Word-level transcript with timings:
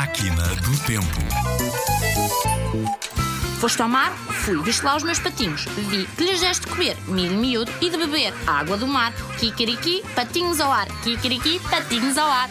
Máquina 0.00 0.42
do 0.64 0.78
Tempo. 0.86 1.20
Foste 3.58 3.82
ao 3.82 3.88
mar? 3.88 4.10
Fui. 4.30 4.56
Viste 4.62 4.82
lá 4.82 4.96
os 4.96 5.02
meus 5.02 5.18
patinhos? 5.18 5.66
Vi. 5.76 6.06
Que 6.16 6.24
lhes 6.24 6.40
deste 6.40 6.62
de 6.62 6.72
comer? 6.72 6.96
Milho 7.06 7.36
miúdo 7.36 7.70
e 7.82 7.90
de 7.90 7.98
beber? 7.98 8.32
Água 8.46 8.78
do 8.78 8.86
mar. 8.86 9.12
Kikiriki, 9.38 10.02
patinhos 10.14 10.58
ao 10.58 10.72
ar. 10.72 10.88
Kikiriki, 11.02 11.60
patinhos 11.68 12.16
ao 12.16 12.30
ar. 12.30 12.48